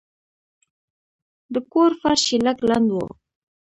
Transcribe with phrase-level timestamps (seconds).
[1.53, 2.97] د کور فرش یې لږ لند و.